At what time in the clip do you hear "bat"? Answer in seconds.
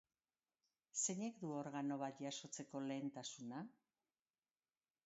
2.05-2.25